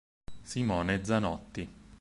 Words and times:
Simone 0.41 0.97
Zanotti 1.05 1.69